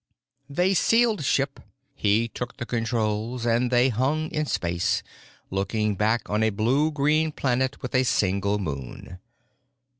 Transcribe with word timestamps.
They 0.49 0.73
sealed 0.73 1.23
ship; 1.23 1.59
he 1.93 2.27
took 2.27 2.57
the 2.57 2.65
controls; 2.65 3.45
and 3.45 3.69
they 3.69 3.89
hung 3.89 4.31
in 4.31 4.47
space, 4.47 5.03
looking 5.51 5.93
back 5.93 6.27
on 6.27 6.41
a 6.41 6.49
blue 6.49 6.89
green 6.89 7.31
planet 7.31 7.83
with 7.83 7.93
a 7.93 8.01
single 8.03 8.57
moon. 8.57 9.19